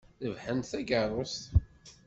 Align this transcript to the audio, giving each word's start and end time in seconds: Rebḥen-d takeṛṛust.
Rebḥen-d 0.27 0.65
takeṛṛust. 0.71 1.41